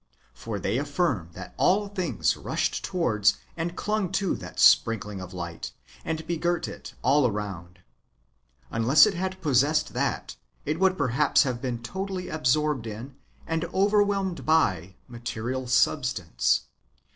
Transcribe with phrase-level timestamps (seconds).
[0.33, 5.73] For they affirm that all things rushed towards and clung to that sprinkling of light,
[6.03, 7.81] and begirt it all round.
[8.71, 14.43] Unless it had possessed that, it would perhaps have been totally absorbed in, and overwhelmed
[14.43, 16.61] by, material substance.